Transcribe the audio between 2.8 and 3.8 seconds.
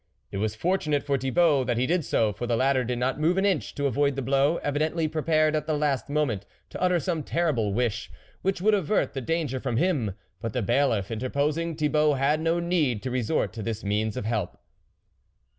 did not move an inch